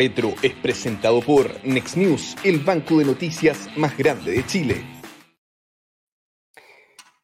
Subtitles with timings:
[0.00, 4.76] Retro es presentado por Next News, el banco de noticias más grande de Chile.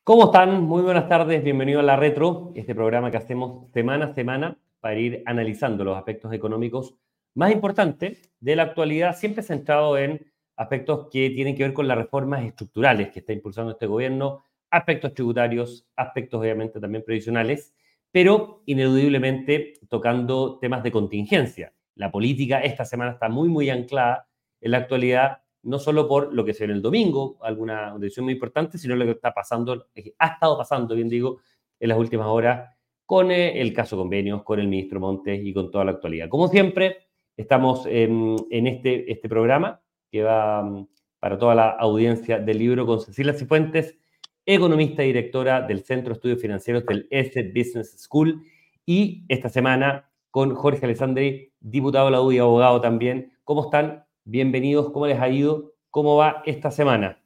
[0.04, 0.62] ¿Cómo están?
[0.64, 4.98] Muy buenas tardes, bienvenido a La Retro, este programa que hacemos semana a semana para
[4.98, 6.94] ir analizando los aspectos económicos
[7.35, 11.96] más importantes de la actualidad, siempre centrado en aspectos que tienen que ver con las
[11.96, 17.74] reformas estructurales que está impulsando este gobierno, aspectos tributarios, aspectos obviamente también previsionales,
[18.13, 21.72] pero ineludiblemente tocando temas de contingencia.
[21.96, 24.29] La política esta semana está muy, muy anclada
[24.61, 28.25] en la actualidad, no solo por lo que se ve en el domingo, alguna decisión
[28.25, 29.89] muy importante, sino lo que está pasando,
[30.19, 31.41] ha estado pasando, bien digo,
[31.81, 32.70] en las últimas horas
[33.05, 36.28] con eh, el caso convenios, con el ministro Montes y con toda la actualidad.
[36.28, 40.88] Como siempre, estamos en, en este, este programa que va mm,
[41.20, 43.97] para toda la audiencia del libro con Cecilia Cifuentes,
[44.44, 48.42] economista y directora del Centro de Estudios Financieros del S Business School.
[48.84, 53.32] Y esta semana con Jorge Alessandri, diputado de la UDI y abogado también.
[53.42, 54.04] ¿Cómo están?
[54.22, 54.90] Bienvenidos.
[54.90, 55.72] ¿Cómo les ha ido?
[55.88, 57.22] ¿Cómo va esta semana?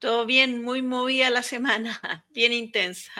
[0.00, 1.96] Todo bien, muy movida la semana,
[2.30, 3.12] bien intensa.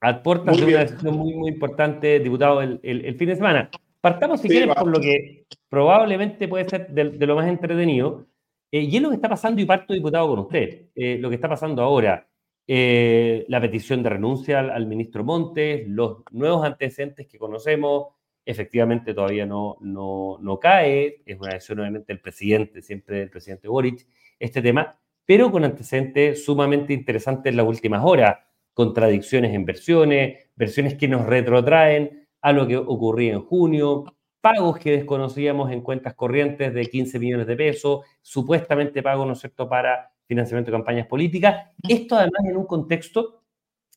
[0.00, 3.70] Aporta una decisión muy, muy importante, diputado, el, fin de semana.
[4.00, 8.26] Partamos, si quieren, por lo que probablemente puede ser de lo más entretenido,
[8.72, 11.36] eh, y es lo que está pasando, y parto diputado con usted, eh, lo que
[11.36, 12.28] está pasando ahora,
[12.66, 19.46] eh, la petición de renuncia al, ministro Montes, los nuevos antecedentes que conocemos, efectivamente todavía
[19.46, 24.06] no, no, no cae, es una decisión obviamente del presidente, siempre del presidente Boric,
[24.38, 28.38] este tema, pero con antecedentes sumamente interesantes en las últimas horas,
[28.72, 34.04] contradicciones en versiones, versiones que nos retrotraen a lo que ocurría en junio,
[34.40, 39.40] pagos que desconocíamos en cuentas corrientes de 15 millones de pesos, supuestamente pagos, ¿no es
[39.40, 41.66] cierto?, para financiamiento de campañas políticas.
[41.88, 43.42] Esto además en un contexto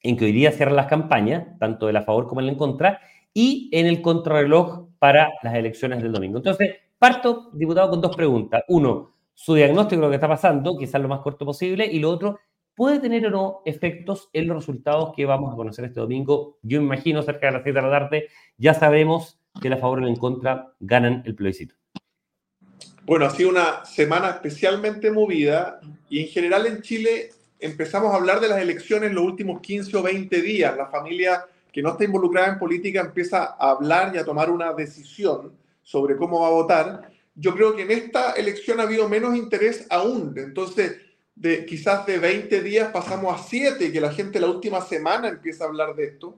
[0.01, 2.57] en que hoy día cierran las campañas, tanto de la favor como en la en
[2.57, 2.99] contra,
[3.33, 6.37] y en el contrarreloj para las elecciones del domingo.
[6.37, 8.63] Entonces, parto, diputado, con dos preguntas.
[8.67, 12.09] Uno, su diagnóstico de lo que está pasando, quizás lo más corto posible, y lo
[12.09, 12.39] otro,
[12.75, 16.57] ¿puede tener o no efectos en los resultados que vamos a conocer este domingo?
[16.63, 18.27] Yo imagino, cerca de las 7 de la tarde,
[18.57, 21.75] ya sabemos que la favor y la en contra ganan el plebiscito.
[23.05, 28.39] Bueno, ha sido una semana especialmente movida y en general en Chile empezamos a hablar
[28.39, 30.77] de las elecciones los últimos 15 o 20 días.
[30.77, 34.71] La familia que no está involucrada en política empieza a hablar y a tomar una
[34.71, 37.11] decisión sobre cómo va a votar.
[37.35, 40.33] Yo creo que en esta elección ha habido menos interés aún.
[40.37, 40.95] Entonces,
[41.35, 45.65] de, quizás de 20 días pasamos a 7, que la gente la última semana empieza
[45.65, 46.37] a hablar de esto.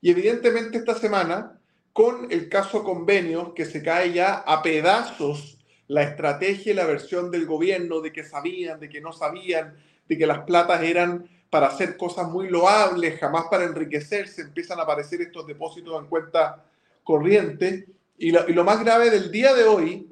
[0.00, 1.60] Y evidentemente esta semana
[1.92, 7.30] con el caso convenio que se cae ya a pedazos la estrategia y la versión
[7.30, 9.74] del gobierno de que sabían, de que no sabían,
[10.08, 14.82] de que las platas eran para hacer cosas muy loables, jamás para enriquecerse, empiezan a
[14.82, 16.64] aparecer estos depósitos en cuenta
[17.04, 17.86] corriente.
[18.16, 20.08] Y lo, y lo más grave del día de hoy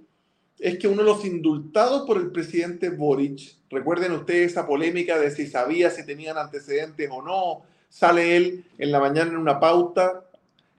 [0.58, 5.30] es que uno de los indultados por el presidente Boric, recuerden ustedes esa polémica de
[5.30, 10.24] si sabía si tenían antecedentes o no, sale él en la mañana en una pauta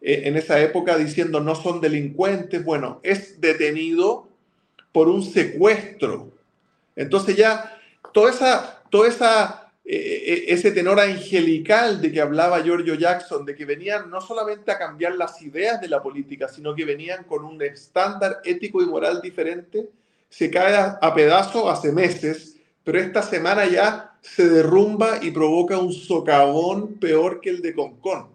[0.02, 4.28] eh, en esa época diciendo no son delincuentes, bueno, es detenido
[4.92, 6.32] por un secuestro.
[6.96, 7.80] Entonces ya
[8.14, 13.56] toda esa, toda esa, eh, eh, ese tenor angelical de que hablaba Giorgio Jackson, de
[13.56, 17.46] que venían no solamente a cambiar las ideas de la política, sino que venían con
[17.46, 19.90] un estándar ético y moral diferente,
[20.30, 25.78] se cae a, a pedazos hace meses, pero esta semana ya se derrumba y provoca
[25.78, 28.28] un socavón peor que el de Concón.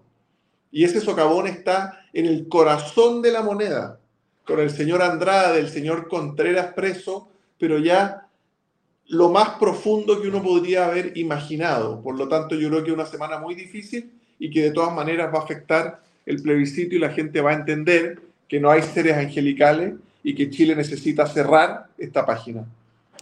[0.71, 4.01] Y ese socavón está en el corazón de la moneda,
[4.47, 8.27] con el señor Andrade, el señor Contreras preso, pero ya
[9.09, 12.01] lo más profundo que uno podría haber imaginado.
[12.01, 14.95] Por lo tanto, yo creo que es una semana muy difícil y que de todas
[14.95, 18.83] maneras va a afectar el plebiscito y la gente va a entender que no hay
[18.83, 22.65] seres angelicales y que Chile necesita cerrar esta página.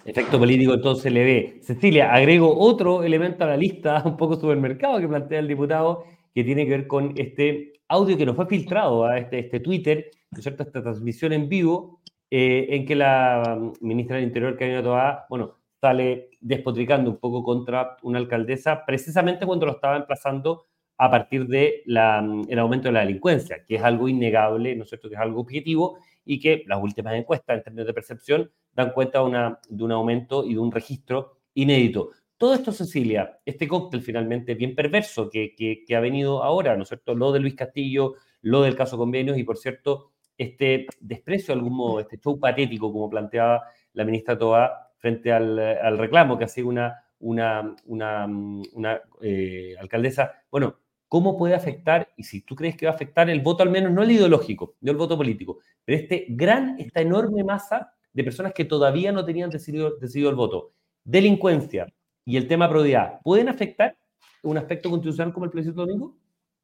[0.04, 1.60] Efecto político entonces le ve.
[1.62, 6.04] Cecilia, agrego otro elemento a la lista, un poco supermercado que plantea el diputado,
[6.34, 10.10] que tiene que ver con este audio que nos fue filtrado a este, este Twitter,
[10.40, 10.64] cierto?
[10.64, 12.00] esta transmisión en vivo,
[12.31, 17.44] eh, en que la mm, ministra del Interior, Karina Toa, bueno, sale despotricando un poco
[17.44, 20.66] contra una alcaldesa, precisamente cuando lo estaba emplazando
[20.96, 24.88] a partir del mm, el aumento de la delincuencia, que es algo innegable, ¿no es
[24.88, 28.92] cierto?, que es algo objetivo y que las últimas encuestas en términos de percepción dan
[28.92, 32.10] cuenta una, de un aumento y de un registro inédito.
[32.36, 36.88] Todo esto, Cecilia, este cóctel finalmente bien perverso que, que, ha venido ahora, ¿no es
[36.88, 37.14] cierto?
[37.14, 41.76] Lo de Luis Castillo, lo del caso convenios y, por cierto, este desprecio, de algún
[41.76, 46.64] modo, este show patético, como planteaba la ministra Toa frente al, al reclamo que hacía
[46.64, 50.76] una, una, una, eh, alcaldesa, bueno,
[51.08, 53.92] cómo puede afectar, y si tú crees que va a afectar el voto, al menos
[53.92, 58.52] no el ideológico, no el voto político, pero este gran, esta enorme masa de personas
[58.52, 60.72] que todavía no tenían decidido, decidido el voto,
[61.04, 61.86] delincuencia
[62.24, 63.96] y el tema probidad, ¿pueden afectar
[64.42, 66.16] un aspecto constitucional como el plebiscito domingo?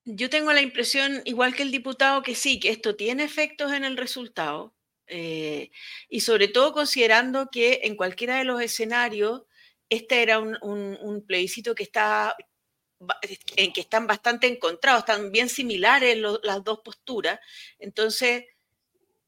[0.05, 3.85] Yo tengo la impresión, igual que el diputado, que sí, que esto tiene efectos en
[3.85, 4.75] el resultado.
[5.07, 5.71] Eh,
[6.09, 9.43] y sobre todo considerando que en cualquiera de los escenarios,
[9.89, 12.37] este era un, plebiscito que está
[13.57, 17.41] en que están bastante encontrados, están bien similares las dos posturas.
[17.79, 18.45] Entonces,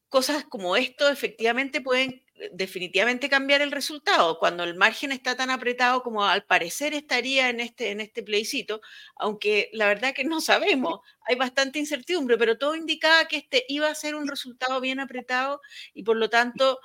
[0.09, 4.39] cosas como esto efectivamente pueden definitivamente cambiar el resultado.
[4.39, 8.81] Cuando el margen está tan apretado como al parecer estaría en este, en este plebiscito,
[9.15, 13.87] aunque la verdad que no sabemos, hay bastante incertidumbre, pero todo indicaba que este iba
[13.87, 15.61] a ser un resultado bien apretado
[15.93, 16.79] y por lo tanto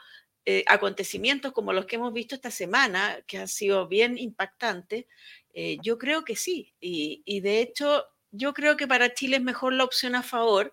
[0.51, 5.05] eh, acontecimientos como los que hemos visto esta semana, que han sido bien impactantes,
[5.53, 6.73] eh, yo creo que sí.
[6.81, 10.73] Y, de hecho, yo creo que para Chile es mejor la opción a favor.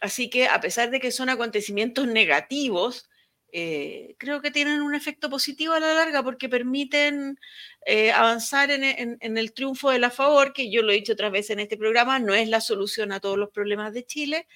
[0.00, 3.08] Así que a pesar de que son acontecimientos negativos,
[3.56, 7.38] eh, creo que tienen un efecto positivo a la larga porque permiten
[7.86, 11.50] eh, avanzar en, el triunfo de la favor, que yo lo he dicho otras veces
[11.50, 14.48] en este programa, no es la solución a todos los problemas de Chile,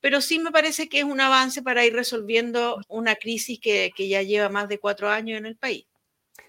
[0.00, 4.08] pero sí me parece que es un avance para ir resolviendo una crisis que, que
[4.08, 5.84] ya lleva más de cuatro años en el país.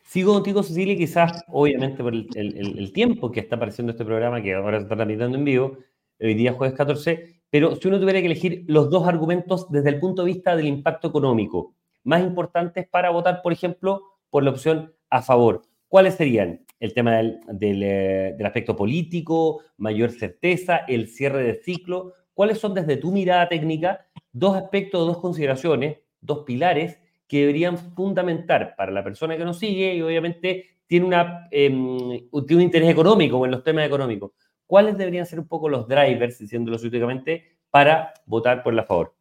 [0.03, 4.77] Sigo contigo, Cecilia, quizás, obviamente, por el, tiempo que está apareciendo este programa, que ahora
[4.77, 5.77] se está transmitiendo en vivo,
[6.21, 9.99] hoy día jueves 14, pero si uno tuviera que elegir los dos argumentos desde el
[9.99, 11.75] punto de vista del impacto económico
[12.07, 16.65] más importantes para votar, por ejemplo, por la opción a favor, ¿cuáles serían?
[16.79, 22.13] El tema del, eh, del aspecto político, mayor certeza, el cierre de ciclo.
[22.33, 28.75] ¿Cuáles son desde tu mirada técnica dos aspectos, dos consideraciones, dos pilares que deberían fundamentar
[28.77, 33.51] para la persona que nos sigue y obviamente tiene, una, em, un interés económico en
[33.51, 34.31] los temas económicos.
[34.65, 39.16] ¿Cuáles deberían ser un poco los drivers, diciéndolo científicamente, para votar por la favor?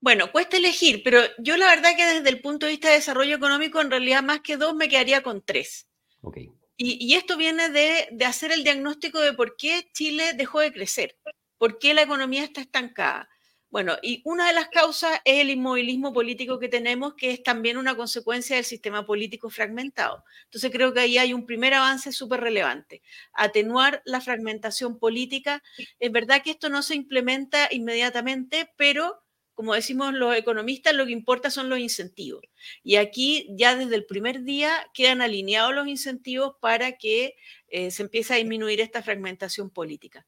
[0.00, 3.36] Bueno, cuesta elegir, pero yo la verdad que desde el punto de vista de desarrollo
[3.36, 5.88] económico, en realidad más que dos me quedaría con tres.
[6.20, 6.50] Okay.
[6.76, 10.72] Y, y, esto viene de, de hacer el diagnóstico de por qué Chile dejó de
[10.72, 11.16] crecer,
[11.56, 13.28] por qué la economía está estancada.
[13.68, 17.76] Bueno, y una de las causas es el inmovilismo político que tenemos, que es también
[17.76, 20.24] una consecuencia del sistema político fragmentado.
[20.44, 23.02] Entonces creo que ahí hay un primer avance súper relevante,
[23.32, 25.62] atenuar la fragmentación política.
[25.98, 29.22] Es verdad que esto no se implementa inmediatamente, pero
[29.56, 32.42] como decimos los economistas, lo que importa son los incentivos.
[32.84, 37.36] Y aquí ya desde el primer día quedan alineados los incentivos para que
[37.68, 40.26] eh, se empiece a disminuir esta fragmentación política.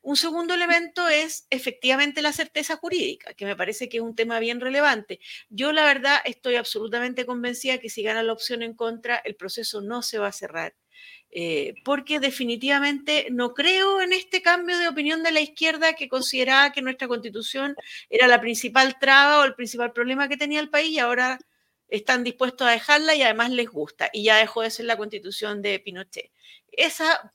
[0.00, 4.40] Un segundo elemento es efectivamente la certeza jurídica, que me parece que es un tema
[4.40, 5.20] bien relevante.
[5.50, 9.82] Yo la verdad estoy absolutamente convencida que si gana la opción en contra, el proceso
[9.82, 10.74] no se va a cerrar
[11.32, 16.72] eh, porque definitivamente no creo en este cambio de opinión de la izquierda que consideraba
[16.72, 17.76] que nuestra constitución
[18.08, 21.38] era la principal traba o el principal problema que tenía el país y ahora
[21.88, 25.62] están dispuestos a dejarla y además les gusta y ya dejó de ser la constitución
[25.62, 26.32] de Pinochet.
[26.72, 27.32] Esa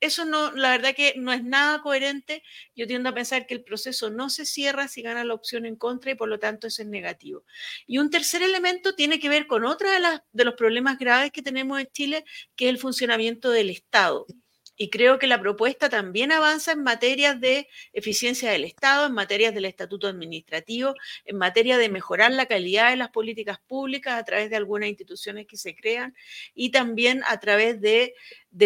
[0.00, 2.42] eso no, la verdad que no es nada coherente.
[2.74, 5.76] Yo tiendo a pensar que el proceso no se cierra si gana la opción en
[5.76, 7.44] contra y por lo tanto eso es negativo.
[7.86, 11.32] Y un tercer elemento tiene que ver con otro de, las, de los problemas graves
[11.32, 12.24] que tenemos en Chile,
[12.56, 14.26] que es el funcionamiento del Estado.
[14.80, 19.52] Y creo que la propuesta también avanza en materias de eficiencia del Estado, en materias
[19.52, 20.94] del estatuto administrativo,
[21.24, 25.46] en materia de mejorar la calidad de las políticas públicas a través de algunas instituciones
[25.48, 26.14] que se crean
[26.54, 28.14] y también a través de,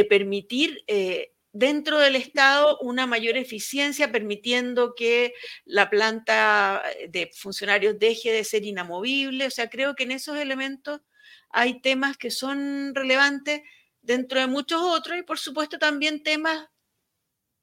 [0.09, 5.33] permitir eh, dentro del Estado una mayor eficiencia, permitiendo que
[5.65, 9.47] la planta de funcionarios deje de ser inamovible.
[9.47, 11.01] O sea, creo que en esos elementos
[11.49, 13.63] hay temas que son relevantes
[14.03, 16.69] dentro de muchos otros y por supuesto también temas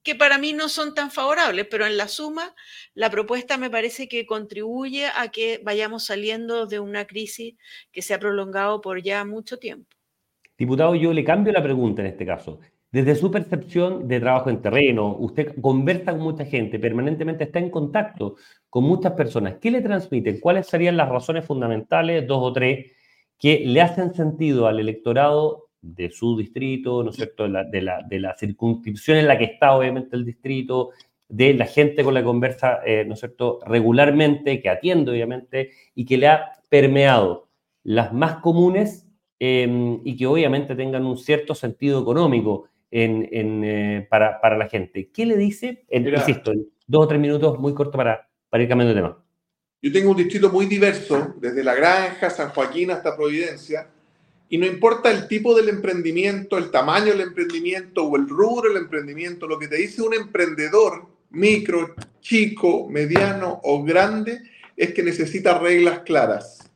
[0.01, 2.55] que para mí no son tan favorables, pero en la suma
[2.93, 7.55] la propuesta me parece que contribuye a que vayamos saliendo de una crisis
[7.91, 9.89] que se ha prolongado por ya mucho tiempo.
[10.57, 12.59] Diputado, yo le cambio la pregunta en este caso.
[12.91, 17.69] Desde su percepción de trabajo en terreno, usted conversa con mucha gente, permanentemente está en
[17.69, 18.35] contacto
[18.67, 19.57] con muchas personas.
[19.61, 20.39] ¿Qué le transmiten?
[20.39, 22.91] ¿Cuáles serían las razones fundamentales, dos o tres,
[23.37, 28.19] que le hacen sentido al electorado de su distrito, ¿no es cierto?, de la, de
[28.19, 30.91] la, circunscripción en la que está obviamente el distrito,
[31.27, 35.71] de la gente con la que conversa, eh, ¿no es cierto?, regularmente, que atiende obviamente,
[35.95, 37.49] y que le ha permeado
[37.83, 39.07] las más comunes
[39.39, 44.67] em, y que obviamente tengan un cierto sentido económico en, en, eh, para, para, la
[44.67, 45.09] gente.
[45.11, 45.85] ¿Qué le dice?
[45.89, 49.23] insisto, en dos o tres minutos muy corto para, para ir cambiando de tema.
[49.81, 53.87] Yo tengo un distrito muy diverso, desde La Granja, San Joaquín hasta Providencia,
[54.49, 58.81] y no importa el tipo del emprendimiento, el tamaño del emprendimiento o el rubro del
[58.81, 64.41] emprendimiento, lo que te dice un emprendedor micro, chico, mediano o grande
[64.75, 66.71] es que necesita reglas claras.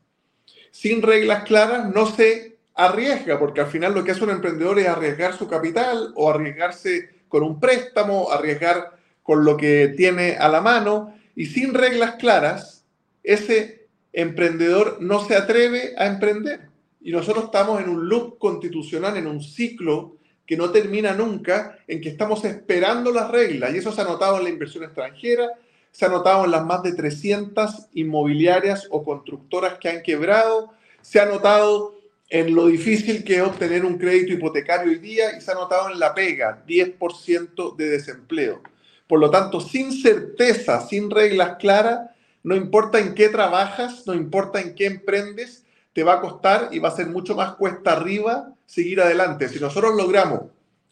[0.69, 4.87] Sin reglas claras no se arriesga, porque al final lo que hace un emprendedor es
[4.87, 10.61] arriesgar su capital o arriesgarse con un préstamo, arriesgar con lo que tiene a la
[10.61, 12.85] mano y sin reglas claras,
[13.23, 16.72] ese emprendedor no se atreve a emprender.
[17.03, 22.01] Y nosotros estamos en un loop constitucional, en un ciclo que no termina nunca, en
[22.01, 23.73] que estamos esperando las reglas.
[23.73, 25.49] Y eso se ha notado en la inversión extranjera,
[25.91, 31.19] se ha notado en las más de 300 inmobiliarias o constructoras que han quebrado, se
[31.19, 31.95] ha notado
[32.29, 35.89] en lo difícil que es obtener un crédito hipotecario hoy día y se ha notado
[35.89, 38.61] en la pega, 10% de desempleo.
[39.07, 42.09] Por lo tanto, sin certeza, sin reglas claras,
[42.41, 45.62] no importa en qué trabajas, no importa en qué emprendes,
[45.93, 49.47] te va a costar y va a ser mucho más cuesta arriba seguir adelante.
[49.47, 50.41] Si nosotros logramos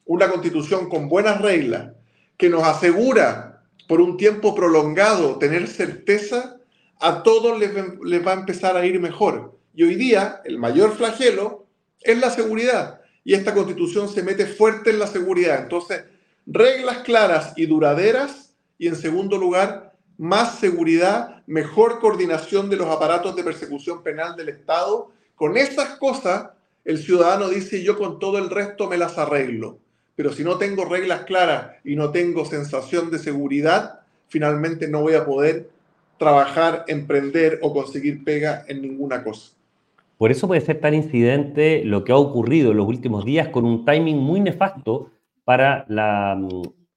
[0.05, 1.93] una constitución con buenas reglas
[2.37, 6.57] que nos asegura por un tiempo prolongado tener certeza,
[6.99, 7.75] a todos les,
[8.25, 9.57] va a empezar a ir mejor.
[9.73, 11.65] Y hoy día el mayor flagelo
[11.99, 13.01] es la seguridad.
[13.23, 15.63] Y esta constitución se mete fuerte en la seguridad.
[15.63, 16.03] Entonces,
[16.45, 18.53] reglas claras y duraderas.
[18.77, 19.90] Y en segundo lugar,
[20.21, 25.09] más seguridad, mejor coordinación de los aparatos de persecución penal del Estado.
[25.33, 26.51] Con esas cosas,
[26.85, 29.79] el ciudadano dice, yo con todo el resto me las arreglo.
[30.15, 35.15] Pero si no tengo reglas claras y no tengo sensación de seguridad, finalmente no voy
[35.15, 35.71] a poder
[36.19, 39.53] trabajar, emprender o conseguir pega en ninguna cosa.
[40.19, 43.65] Por eso puede ser tan incidente lo que ha ocurrido en los últimos días con
[43.65, 45.09] un timing muy nefasto
[45.45, 46.39] para la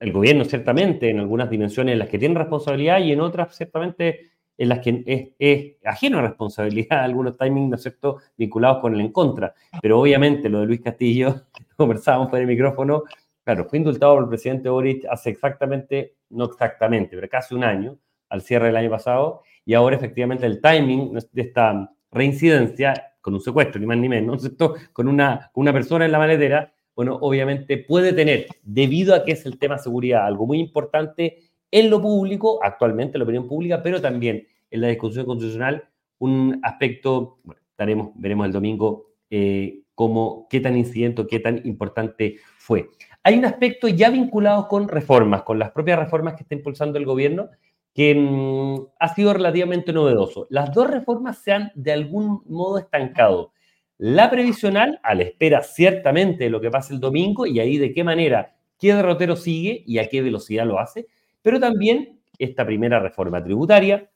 [0.04, 4.32] el gobierno ciertamente en algunas dimensiones en las que tiene responsabilidad y en otras ciertamente
[4.56, 8.94] en las que es, es ajeno a responsabilidad, algunos timings, ¿no es cierto?, vinculados con
[8.94, 9.54] el en contra.
[9.80, 11.46] Pero obviamente lo de Luis Castillo,
[11.76, 13.04] conversábamos por el micrófono,
[13.42, 17.96] claro, fue indultado por el presidente Boric hace exactamente, no exactamente, pero casi un año,
[18.28, 23.40] al cierre del año pasado, y ahora efectivamente el timing de esta reincidencia con un
[23.40, 26.73] secuestro, ni más ni menos, ¿no es cierto?, con una, una persona en la maletera,
[26.96, 31.38] bueno, obviamente puede tener, debido a que es el tema seguridad, algo muy importante
[31.70, 36.60] en lo público, actualmente en la opinión pública, pero también en la discusión constitucional, un
[36.62, 42.90] aspecto, bueno, veremos el domingo eh, cómo, qué tan incidente, qué tan importante fue.
[43.22, 47.06] Hay un aspecto ya vinculado con reformas, con las propias reformas que está impulsando el
[47.06, 47.48] gobierno,
[47.94, 50.46] que mm, ha sido relativamente novedoso.
[50.50, 53.52] Las dos reformas se han de algún modo estancado.
[53.98, 57.92] La previsional, a la espera ciertamente de lo que pase el domingo y ahí de
[57.92, 61.06] qué manera, qué derrotero sigue y a qué velocidad lo hace,
[61.42, 64.10] pero también esta primera reforma tributaria,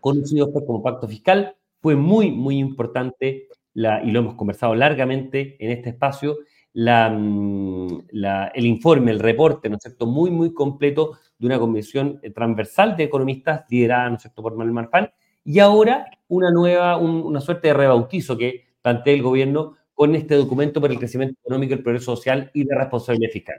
[0.00, 5.70] conocido como pacto fiscal, fue muy, muy importante la, y lo hemos conversado largamente en
[5.70, 6.38] este espacio,
[6.74, 7.98] mm,
[8.54, 13.04] el informe, el reporte, ¿no es cierto?, muy, muy completo de una comisión transversal de
[13.04, 15.10] economistas liderada, ¿no es cierto?, por Manuel Marfán,
[15.44, 20.80] y ahora una nueva, una suerte de rebautizo que plantea el gobierno con este documento
[20.80, 23.56] para el crecimiento económico, el progreso social y la responsabilidad fiscal.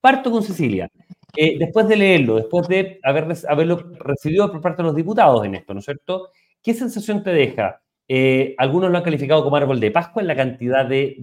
[0.00, 0.88] Parto con Cecilia.
[1.36, 5.56] Eh, después de leerlo, después de haber, haberlo recibido por parte de los diputados en
[5.56, 6.28] esto, ¿no es cierto?
[6.62, 7.82] ¿Qué sensación te deja?
[8.06, 11.16] Eh, algunos lo han calificado como árbol de Pascua en la cantidad de,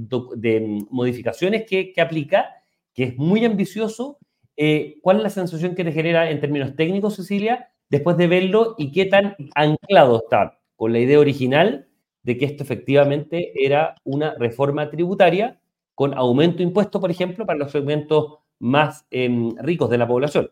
[0.90, 2.50] modificaciones que, aplica,
[2.94, 4.20] que es muy ambicioso.
[4.58, 8.76] Eh, ¿Cuál es la sensación que te genera en términos técnicos, Cecilia, después de verlo
[8.78, 11.87] y qué tan anclado está con la idea original
[12.28, 15.62] de que esto efectivamente era una reforma tributaria
[15.96, 20.52] con aumento de impuestos, por ejemplo, para los segmentos más em, ricos de la población.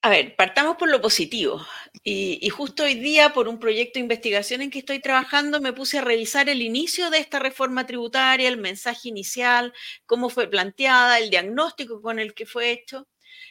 [0.00, 1.60] A ver, partamos por lo positivo.
[2.02, 5.98] Y, justo hoy día, por un proyecto de investigación en que estoy trabajando, me puse
[5.98, 9.74] a revisar el inicio de esta reforma tributaria, el mensaje inicial,
[10.06, 13.08] cómo fue planteada, el diagnóstico con el que fue hecho.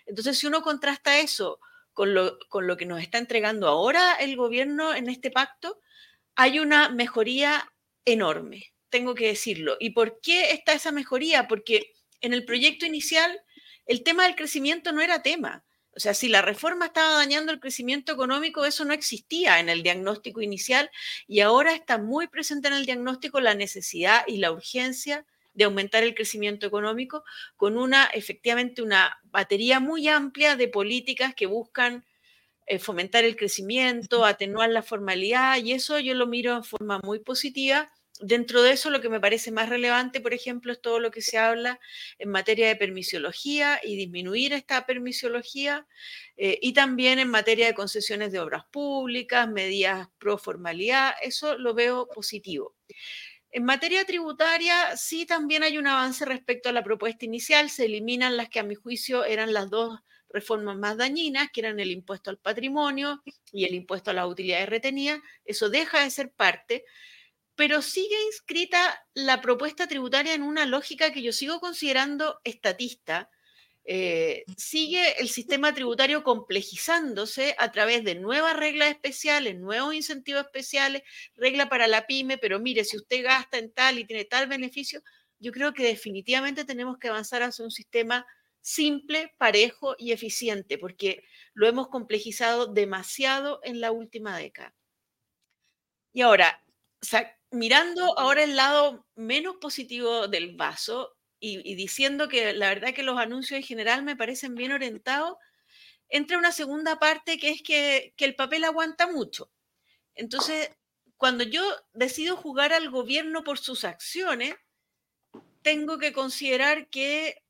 [0.08, 1.60] Entonces, si uno contrasta eso
[1.93, 5.79] con lo, con lo que nos está entregando ahora el gobierno en este pacto,
[6.41, 7.69] hay una mejoría
[8.05, 9.75] enorme, tengo que decirlo.
[9.77, 11.50] ¿Y por qué está esa mejoría?
[11.50, 11.91] Porque
[12.22, 13.41] en el proyecto inicial
[13.86, 15.65] el tema del crecimiento no era tema.
[15.93, 19.84] O sea, si la reforma estaba dañando el crecimiento económico, eso no existía en el
[19.84, 20.89] diagnóstico inicial
[21.27, 26.03] y ahora está muy presente en el diagnóstico la necesidad y la urgencia de aumentar
[26.03, 27.25] el crecimiento económico
[27.58, 32.05] con una, efectivamente, una batería muy amplia de políticas que buscan
[32.78, 37.92] fomentar el crecimiento, atenuar la formalidad, y eso yo lo miro en forma muy positiva.
[38.22, 41.22] Dentro de eso, lo que me parece más relevante, por ejemplo, es todo lo que
[41.22, 41.80] se habla
[42.18, 45.88] en materia de permisiología y disminuir esta permisiología,
[46.36, 51.74] eh, y también en materia de concesiones de obras públicas, medidas pro formalidad, eso lo
[51.74, 52.76] veo positivo.
[53.52, 57.72] En materia tributaria, sí también hay un avance respecto a la propuesta inicial.
[57.72, 60.00] Se eliminan las que a mi juicio eran las dos
[60.30, 63.22] reformas más dañinas, que eran el impuesto al patrimonio
[63.52, 65.20] y el impuesto a las utilidades retenidas.
[65.46, 66.86] Eso deja de ser parte,
[67.56, 73.30] pero sigue inscrita la propuesta tributaria en una lógica que yo sigo considerando estatista.
[73.92, 81.02] Eh, sigue el sistema tributario complejizándose a través de nuevas reglas especiales, nuevos incentivos especiales,
[81.36, 85.02] regla para la pyme, pero mire, si usted gasta en tal y tiene tal beneficio,
[85.40, 88.28] yo creo que definitivamente tenemos que avanzar hacia un sistema
[88.62, 91.24] simple, parejo y eficiente, porque
[91.54, 94.75] lo hemos complejizado demasiado en la última década.
[96.13, 96.63] Y ahora,
[97.51, 103.18] mirando ahora el lado menos positivo del vaso y, diciendo que la verdad que los
[103.18, 105.38] anuncios en general me parecen bien orientados,
[106.10, 109.51] entra una segunda parte que es que, que el papel aguanta mucho.
[110.16, 110.70] Entonces,
[111.18, 111.63] cuando yo
[111.94, 114.56] decido jugar al gobierno por sus acciones,
[115.62, 117.44] tengo que considerar que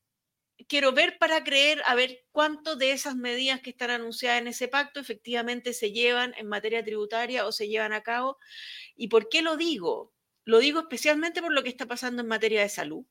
[0.68, 4.68] quiero ver para creer a ver cuánto de esas medidas que están anunciadas en ese
[4.68, 8.38] pacto efectivamente se llevan en materia tributaria o se llevan a cabo.
[8.96, 10.12] ¿Y por qué lo digo?
[10.44, 13.04] Lo digo especialmente por lo que está pasando en materia de salud.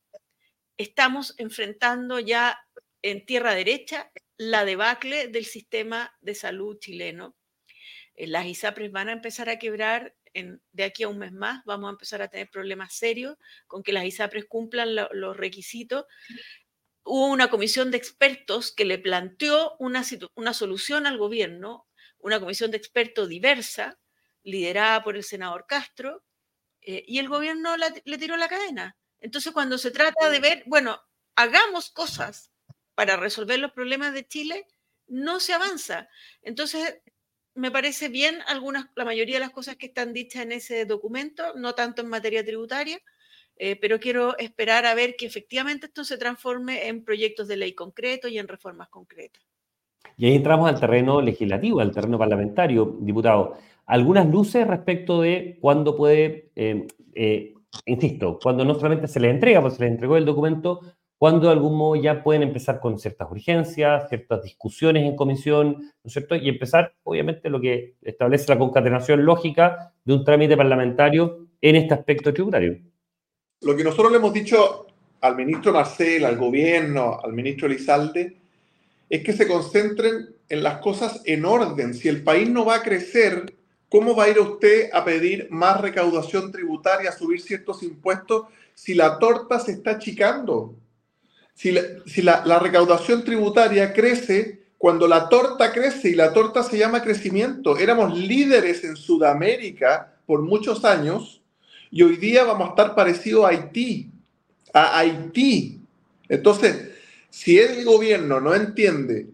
[0.78, 2.60] Estamos enfrentando ya
[3.02, 7.36] en tierra derecha la debacle del sistema de salud chileno.
[8.16, 10.16] Eh, las ISAPRES van a empezar a quebrar
[10.72, 11.64] de aquí a un mes más.
[11.66, 13.36] Vamos a empezar a tener problemas serios
[13.68, 16.06] con que las ISAPRES cumplan los requisitos
[17.04, 20.04] hubo una comisión de expertos que le planteó una,
[20.36, 21.88] una solución al gobierno,
[22.20, 24.00] una comisión de expertos diversa,
[24.44, 26.24] liderada por el senador Castro,
[26.82, 28.98] eh, y el gobierno le tiró la cadena.
[29.20, 31.02] Entonces, cuando se trata de ver, bueno,
[31.36, 32.52] hagamos cosas
[32.96, 34.68] para resolver los problemas de Chile,
[35.08, 36.10] no se avanza.
[36.42, 37.02] Entonces,
[37.54, 41.54] me parece bien algunas, la mayoría de las cosas que están dichas en ese documento,
[41.56, 43.02] no tanto en materia tributaria,
[43.62, 47.74] eh, pero quiero esperar a ver que efectivamente esto se transforme en proyectos de ley
[47.74, 49.44] concretos y en reformas concretas.
[50.16, 53.58] Y ahí entramos al terreno legislativo, al terreno parlamentario, diputado.
[53.86, 57.54] Algunas luces respecto de cuándo puede, eh, eh,
[57.86, 60.80] insisto, cuando no solamente se le entrega, pues se le entregó el documento,
[61.18, 66.08] cuando de algún modo ya pueden empezar con ciertas urgencias, ciertas discusiones en comisión, ¿no
[66.08, 66.38] es cierto?
[66.38, 71.94] Y empezar, obviamente, lo que establece la concatenación lógica de un trámite parlamentario en este
[71.94, 72.89] aspecto tributario
[73.62, 74.88] lo que nosotros le hemos dicho
[75.22, 78.38] al ministro Marcel, al gobierno, al ministro Elizalde,
[79.10, 81.94] es que se concentren en las cosas en orden.
[81.94, 83.54] Si el país no va a crecer,
[83.90, 88.94] ¿cómo va a ir usted a pedir más recaudación tributaria, a subir ciertos impuestos, si
[88.94, 90.76] la torta se está achicando?
[91.54, 97.04] Si, la, la recaudación tributaria crece cuando la torta crece y la torta se llama
[97.04, 97.78] crecimiento.
[97.78, 101.39] Éramos líderes en Sudamérica por muchos años
[101.92, 104.10] y hoy día vamos a estar parecido a Haití,
[104.74, 105.80] a Haití.
[106.28, 106.90] Entonces,
[107.30, 109.28] si el gobierno no entiende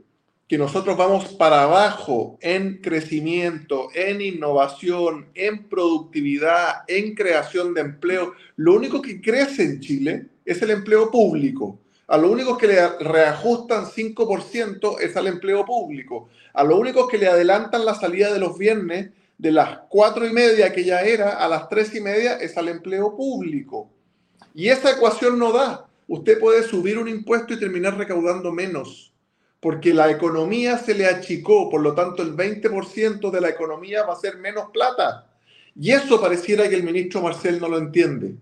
[0.47, 8.33] que nosotros vamos para abajo en crecimiento, en innovación, en productividad, en creación de empleo,
[8.55, 11.79] lo único que crece en Chile es el empleo público.
[12.07, 16.29] A lo único que le reajustan 5% es al empleo público.
[16.53, 20.31] A lo único que le adelantan la salida de los viernes de las cuatro y
[20.31, 23.91] media que ya era a las tres y media es al empleo público.
[24.53, 25.87] Y esa ecuación no da.
[26.07, 29.13] Usted puede subir un impuesto y terminar recaudando menos,
[29.59, 34.13] porque la economía se le achicó, por lo tanto el 20% de la economía va
[34.13, 35.27] a ser menos plata.
[35.75, 38.35] Y eso pareciera que el ministro Marcel no lo entiende.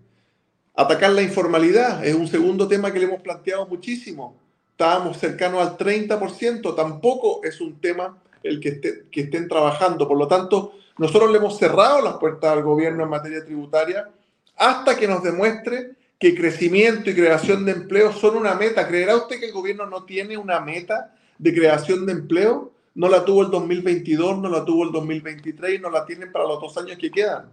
[0.74, 4.36] Atacar la informalidad es un segundo tema que le hemos planteado muchísimo.
[4.70, 8.80] Estábamos cercanos al 30%, tampoco es un tema el que,
[9.10, 10.06] que estén trabajando.
[10.06, 14.08] Por lo tanto, nosotros le hemos cerrado las puertas al gobierno en materia tributaria
[14.56, 18.86] hasta que nos demuestre que crecimiento y creación de empleo son una meta.
[18.86, 22.72] ¿Creerá usted que el gobierno no tiene una meta de creación de empleo?
[22.94, 26.46] No la tuvo el 2022, no la tuvo el 2023 y no la tienen para
[26.46, 27.50] los dos años que quedan.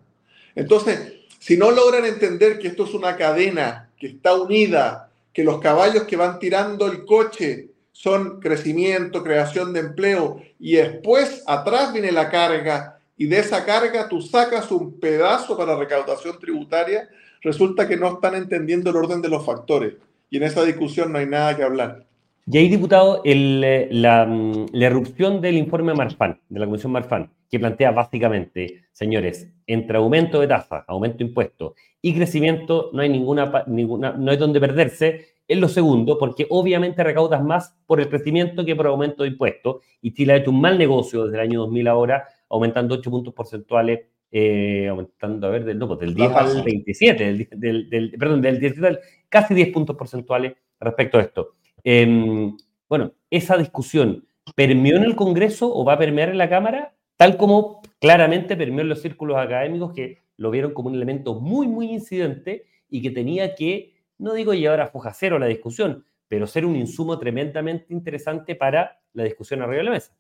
[0.54, 5.60] Entonces, si no logran entender que esto es una cadena que está unida, que los
[5.60, 12.12] caballos que van tirando el coche son crecimiento, creación de empleo y después atrás viene
[12.12, 17.08] la carga y de esa carga tú sacas un pedazo para recaudación tributaria,
[17.44, 19.94] resulta que no están entendiendo el orden de los factores.
[20.32, 22.08] Y en esa discusión no hay nada que hablar.
[22.48, 23.62] Y ahí, diputado, el,
[24.02, 29.98] la, la, erupción del informe Marfan, de la Comisión Marfan, que plantea básicamente, señores, entre
[29.98, 34.60] aumento de tasa, aumento de impuestos y crecimiento, no hay ninguna, ninguna, no hay donde
[34.60, 35.28] perderse.
[35.48, 39.84] Es lo segundo, porque obviamente recaudas más por el crecimiento que por aumento de impuestos.
[40.02, 43.34] Y Chile ha hecho un mal negocio desde el año 2000 ahora aumentando 8 puntos
[43.34, 44.02] porcentuales
[44.34, 48.88] eh, aumentando, a ver, del, no, pues, del 10 al 27, del, perdón, del 17
[48.88, 51.56] al casi 10 puntos porcentuales respecto a esto.
[51.84, 52.56] Em,
[52.88, 57.36] bueno, esa discusión permeó en el Congreso o va a permear en la Cámara, tal
[57.36, 61.92] como claramente permeó en los círculos académicos que lo vieron como un elemento muy, muy
[61.92, 66.66] incidente y que tenía que, no digo llevar a foja cero la discusión, pero ser
[66.66, 70.16] un insumo tremendamente interesante para la discusión arriba de la mesa.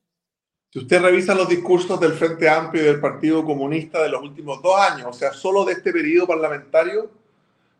[0.71, 4.61] Si usted revisa los discursos del Frente Amplio y del Partido Comunista de los últimos
[4.61, 7.11] dos años, o sea, solo de este periodo parlamentario,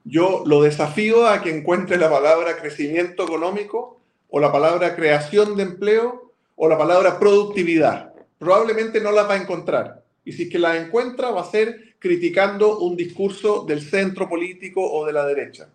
[0.03, 3.97] yo lo desafío a que encuentre la palabra crecimiento económico
[4.29, 8.13] o la palabra creación de empleo o la palabra productividad.
[8.37, 10.03] Probablemente no las va a encontrar.
[10.25, 14.81] Y si es que la encuentra, va a ser criticando un discurso del centro político
[14.83, 15.69] o de la derecha.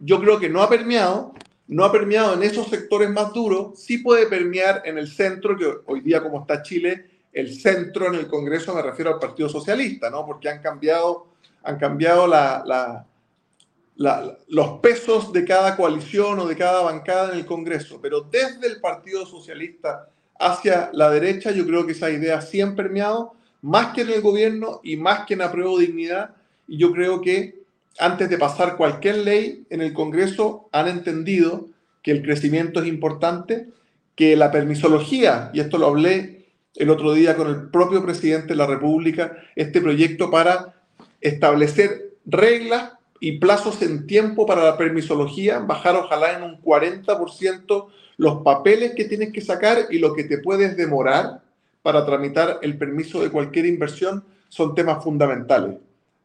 [0.00, 1.32] Yo creo que no ha permeado,
[1.70, 5.72] no ha permeado en esos sectores más duros, sí puede permear en el centro, que
[5.86, 10.10] hoy día como está Chile, el centro en el Congreso me refiero al Partido Socialista,
[10.10, 10.26] ¿no?
[10.26, 11.28] Porque han cambiado,
[11.62, 12.26] han cambiado
[14.48, 18.00] los pesos de cada coalición o de cada bancada en el Congreso.
[18.02, 20.08] Pero desde el Partido Socialista
[20.40, 24.22] hacia la derecha, yo creo que esa idea sí han permeado, más que en el
[24.22, 26.34] gobierno y más que en Apruebo Dignidad.
[26.66, 27.59] Y yo creo que
[28.00, 31.68] antes de pasar cualquier ley en el Congreso, han entendido
[32.02, 33.68] que el crecimiento es importante,
[34.14, 38.56] que la permisología, y esto lo hablé el otro día con el propio presidente de
[38.56, 40.74] la República, este proyecto para
[41.20, 47.86] establecer reglas y plazos en tiempo para la permisología, bajar ojalá en un 40%
[48.16, 51.42] los papeles que tienes que sacar y lo que te puedes demorar
[51.82, 55.76] para tramitar el permiso de cualquier inversión son temas fundamentales.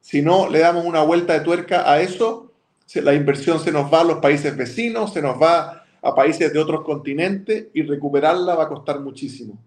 [0.06, 2.52] Si no le damos una vuelta de tuerca a eso,
[2.94, 6.60] la inversión se nos va a los países vecinos, se nos va a países de
[6.60, 9.58] otros continentes y recuperarla va a costar muchísimo.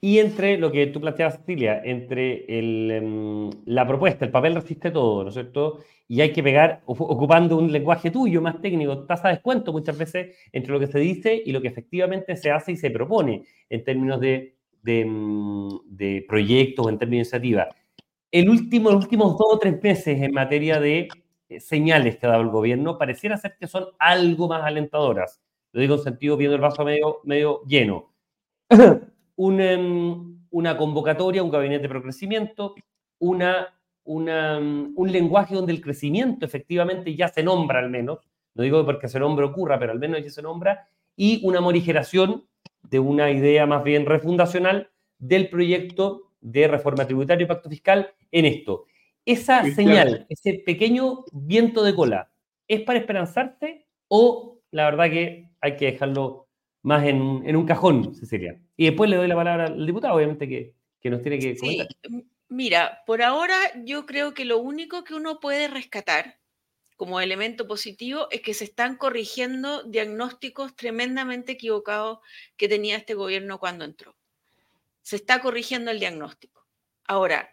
[0.00, 5.22] Y entre lo que tú planteabas, Cecilia, entre em, la propuesta, el papel resiste todo,
[5.22, 5.84] ¿no es cierto?
[6.08, 10.36] Y hay que pegar, ocupando un lenguaje tuyo más técnico, tasa de descuento muchas veces
[10.50, 13.84] entre lo que se dice y lo que efectivamente se hace y se propone en
[13.84, 17.68] términos de, de, em, de proyectos, en términos de iniciativa
[18.34, 21.06] el último, los últimos dos o tres meses en materia de
[21.48, 25.40] eh, señales que ha dado el gobierno pareciera ser que son algo más alentadoras.
[25.70, 28.12] Lo digo en sentido viendo el vaso medio, medio lleno.
[29.36, 32.74] Em, una convocatoria, un gabinete de procrecimiento,
[33.18, 33.68] una,
[34.04, 38.18] una, em, un lenguaje donde el crecimiento efectivamente ya se nombra al menos,
[38.54, 42.44] no digo porque ese nombre ocurra, pero al menos ya se nombra, y una morigeración
[42.82, 48.44] de una idea más bien refundacional del proyecto de reforma tributaria y pacto fiscal en
[48.44, 48.84] esto.
[49.24, 52.30] Esa señal, ese pequeño viento de cola,
[52.68, 56.48] ¿es para esperanzarse o la verdad que hay que dejarlo
[56.82, 58.60] más en, un cajón, Cecilia?
[58.76, 60.74] Y después le doy la palabra al diputado, obviamente, que,
[61.10, 61.88] nos tiene que comentar.
[62.48, 66.38] Mira, por ahora yo creo que lo único que uno puede rescatar
[66.96, 72.18] como elemento positivo es que se están corrigiendo diagnósticos tremendamente equivocados
[72.56, 74.14] que tenía este gobierno cuando entró
[75.04, 76.66] se está corrigiendo el diagnóstico.
[77.06, 77.52] Ahora,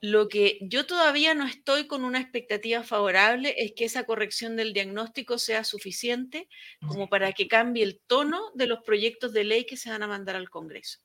[0.00, 4.72] lo que yo todavía no estoy con una expectativa favorable es que esa corrección del
[4.72, 6.48] diagnóstico sea suficiente
[6.86, 10.08] como para que cambie el tono de los proyectos de ley que se van a
[10.08, 11.00] mandar al Congreso.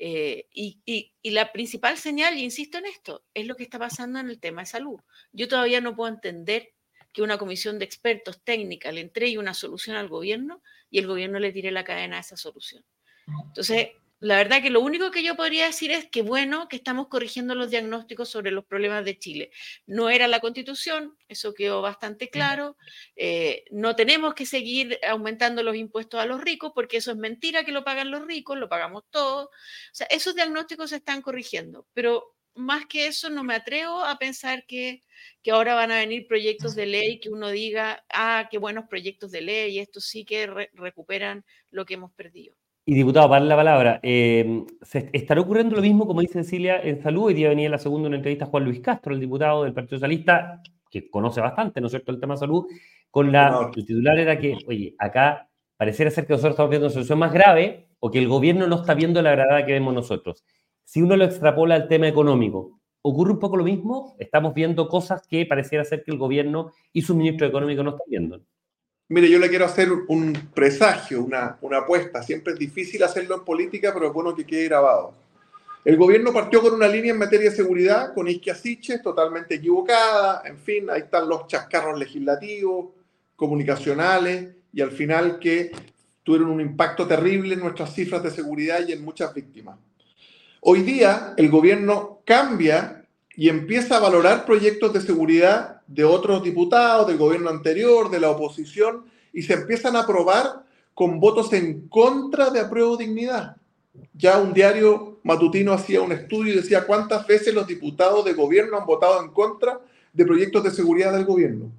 [0.00, 4.20] Eh, y, y, la principal señal, y insisto en esto, es lo que está pasando
[4.20, 5.00] en el tema de salud.
[5.32, 6.72] Yo todavía no puedo entender
[7.12, 11.40] que una comisión de expertos técnica le entregue una solución al gobierno y el gobierno
[11.40, 12.84] le tire la cadena a esa solución.
[13.26, 13.88] Entonces,
[14.20, 17.54] la verdad que lo único que yo podría decir es que bueno que estamos corrigiendo
[17.54, 19.50] los diagnósticos sobre los problemas de Chile.
[19.86, 22.76] No era la constitución, eso quedó bastante claro.
[23.16, 27.64] Eh, no tenemos que seguir aumentando los impuestos a los ricos porque eso es mentira
[27.64, 29.46] que lo pagan los ricos, lo pagamos todos.
[29.46, 29.50] O
[29.92, 34.66] sea, esos diagnósticos se están corrigiendo, pero más que eso no me atrevo a pensar
[34.66, 35.04] que,
[35.42, 39.30] que ahora van a venir proyectos de ley que uno diga, ah, qué buenos proyectos
[39.30, 42.56] de ley, estos sí que recuperan lo que hemos perdido.
[42.90, 47.02] Y diputado, para la palabra, eh, ¿se ¿estará ocurriendo lo mismo, como dice Cecilia, en
[47.02, 47.24] salud?
[47.24, 49.98] Hoy día venía la segunda una entrevista a Juan Luis Castro, el diputado del Partido
[49.98, 52.64] Socialista, que conoce bastante, ¿no es cierto?, el tema de salud,
[53.10, 56.94] con la, el titular era que, oye, acá pareciera ser que nosotros estamos viendo una
[56.94, 60.42] solución más grave o que el gobierno no está viendo la gravedad que vemos nosotros.
[60.82, 64.16] Si uno lo extrapola al tema económico, ¿ocurre un poco lo mismo?
[64.18, 68.06] Estamos viendo cosas que pareciera ser que el gobierno y su ministro económico no están
[68.08, 68.40] viendo.
[69.10, 72.22] Mire, yo le quiero hacer un presagio, una, una apuesta.
[72.22, 75.14] Siempre es difícil hacerlo en política, pero es bueno que quede grabado.
[75.82, 80.42] El gobierno partió con una línea en materia de seguridad con Isquia Siches totalmente equivocada.
[80.44, 82.88] En fin, ahí están los chascarros legislativos,
[83.34, 85.72] comunicacionales y al final que
[86.22, 89.78] tuvieron un impacto terrible en nuestras cifras de seguridad y en muchas víctimas.
[90.60, 92.97] Hoy día el gobierno cambia
[93.38, 98.30] y empieza a valorar proyectos de seguridad de otros diputados, del gobierno anterior, de la
[98.30, 103.54] oposición, y se empiezan a aprobar con votos en contra de apruebo dignidad.
[104.12, 108.76] Ya un diario matutino hacía un estudio y decía cuántas veces los diputados de gobierno
[108.76, 109.78] han votado en contra
[110.12, 111.70] de proyectos de seguridad del gobierno.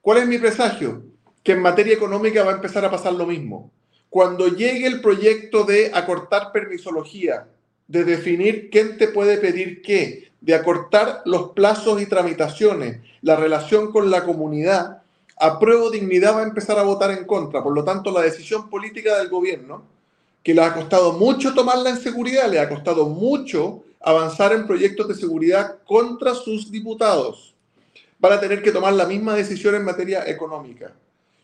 [0.00, 1.04] ¿Cuál es mi presagio?
[1.44, 3.70] Que en materia económica va a empezar a pasar lo mismo.
[4.10, 7.46] Cuando llegue el proyecto de acortar permisología,
[7.86, 13.90] de definir quién te puede pedir qué, de acortar los plazos y tramitaciones, la relación
[13.90, 15.02] con la comunidad,
[15.38, 17.62] apruebo dignidad va a empezar a votar en contra.
[17.62, 19.84] Por lo tanto, la decisión política del gobierno,
[20.42, 25.08] que le ha costado mucho tomarla en seguridad, le ha costado mucho avanzar en proyectos
[25.08, 27.54] de seguridad contra sus diputados,
[28.18, 30.92] van a tener que tomar la misma decisión en materia económica.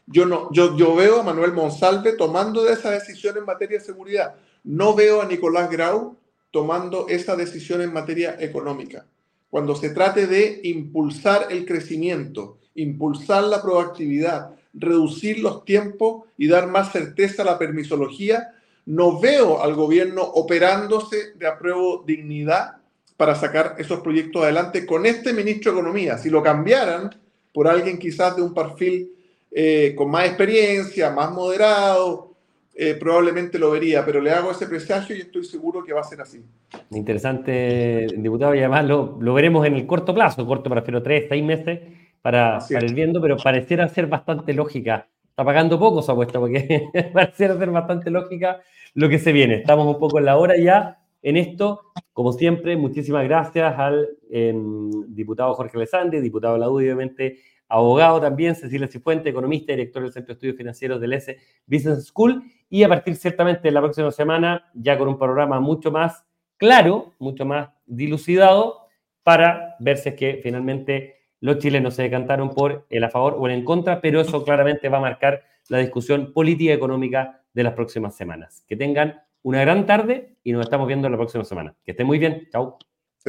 [0.07, 4.35] Yo, no, yo, yo veo a Manuel Monsalve tomando esa decisión en materia de seguridad.
[4.63, 6.17] No veo a Nicolás Grau
[6.51, 9.07] tomando esa decisión en materia económica.
[9.51, 16.69] Cuando se trate de impulsar el crecimiento, impulsar la proactividad, reducir los tiempos y dar
[16.69, 18.55] más certeza a la permisología,
[18.87, 22.77] no veo al gobierno operándose de apruebo dignidad
[23.17, 26.17] para sacar esos proyectos adelante con este ministro de Economía.
[26.17, 27.11] Si lo cambiaran
[27.53, 29.13] por alguien quizás de un perfil
[29.51, 32.30] eh, con más experiencia, más moderado,
[32.75, 36.05] eh, probablemente lo vería, pero le hago ese presagio y estoy seguro que va a
[36.05, 36.45] ser así.
[36.91, 41.45] Interesante, diputado, y además lo, lo veremos en el corto plazo, corto prefiero tres, seis
[41.45, 41.81] meses
[42.23, 45.09] para, para ir viendo, pero pareciera ser bastante lógica.
[45.29, 48.61] Está pagando poco su apuesta, porque pareciera ser bastante lógica
[48.95, 49.57] lo que se viene.
[49.57, 51.83] Estamos un poco en la hora ya en esto.
[52.13, 58.21] Como siempre, muchísimas gracias al em, diputado Jorge Alessandri, diputado de la UDI, obviamente, abogado
[58.21, 62.85] también, Cecilia Cifuente, economista, director del Centro de Estudios Financieros del S Business School, y
[62.85, 66.25] a partir ciertamente de la próxima semana, ya con un programa mucho más
[66.57, 68.87] claro, mucho más dilucidado,
[69.23, 73.47] para ver si es que finalmente los chilenos se decantaron por el a favor o
[73.47, 77.63] el en contra, pero eso claramente va a marcar la discusión política y económica de
[77.65, 78.65] las próximas semanas.
[78.69, 81.75] Que tengan una gran tarde y nos estamos viendo la próxima semana.
[81.85, 82.49] Que estén muy bien.
[82.53, 82.79] Chao.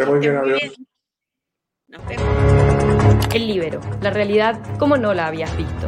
[0.08, 0.78] muy bien, adiós.
[1.88, 3.34] Nos vemos.
[3.34, 5.88] El libero, la realidad como no la habías visto.